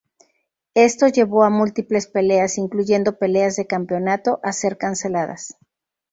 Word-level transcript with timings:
Esto 0.73 1.09
llevó 1.09 1.43
a 1.43 1.51
múltiples 1.51 2.07
peleas, 2.07 2.57
incluyendo 2.57 3.19
peleas 3.19 3.55
de 3.55 3.67
campeonato 3.67 4.39
a 4.41 4.51
ser 4.51 4.79
canceladas. 4.79 5.55